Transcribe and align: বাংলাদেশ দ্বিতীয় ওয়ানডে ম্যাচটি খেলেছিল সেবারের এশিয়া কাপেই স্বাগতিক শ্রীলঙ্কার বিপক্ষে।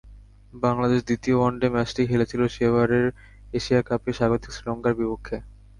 বাংলাদেশ 0.63 0.99
দ্বিতীয় 1.07 1.35
ওয়ানডে 1.37 1.67
ম্যাচটি 1.73 2.01
খেলেছিল 2.09 2.41
সেবারের 2.55 3.05
এশিয়া 3.53 3.81
কাপেই 3.87 4.17
স্বাগতিক 4.17 4.51
শ্রীলঙ্কার 4.53 4.93
বিপক্ষে। 4.99 5.37